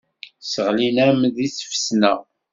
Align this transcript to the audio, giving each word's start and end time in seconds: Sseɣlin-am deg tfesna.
Sseɣlin-am 0.43 1.19
deg 1.35 1.49
tfesna. 1.57 2.13